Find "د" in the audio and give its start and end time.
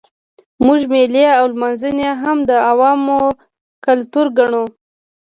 2.49-2.51